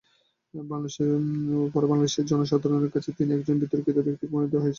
[1.73, 4.69] ফলে বাংলাদেশের জনসাধারনের কাছে তিনি একজন বিতর্কিত ব্যক্তিতে পরিণত হয়েছেন।